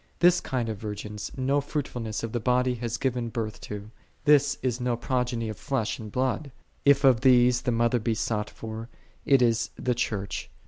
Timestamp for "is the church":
9.43-10.49